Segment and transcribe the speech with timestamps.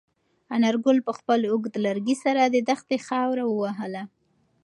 [0.55, 4.03] انارګل په خپل اوږد لرګي سره د دښتې خاوره ووهله.